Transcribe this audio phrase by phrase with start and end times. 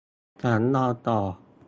[0.41, 1.19] ฉันนอนต่อ